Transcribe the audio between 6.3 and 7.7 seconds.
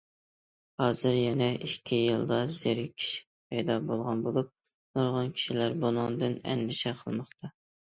ئەندىشە قىلماقتا.